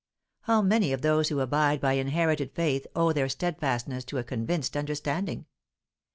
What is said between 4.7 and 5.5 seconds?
understanding?